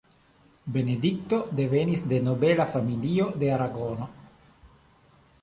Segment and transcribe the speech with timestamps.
[0.77, 4.11] Benedikto devenis de nobela familio de Aragono.